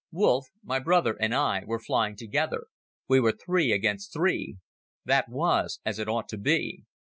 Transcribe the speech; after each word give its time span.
Wolff, 0.11 0.47
my 0.63 0.79
brother 0.79 1.13
and 1.21 1.31
I, 1.31 1.61
were 1.63 1.77
flying 1.77 2.15
together. 2.15 2.65
We 3.07 3.19
were 3.19 3.31
three 3.33 3.71
against 3.71 4.11
three. 4.11 4.57
That 5.05 5.29
was 5.29 5.79
as 5.85 5.99
it 5.99 6.09
ought 6.09 6.27
to 6.29 6.39
be. 6.39 6.85